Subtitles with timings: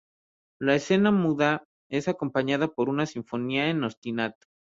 [0.59, 4.47] La escena muda es acompañada por una sinfonía en ostinato.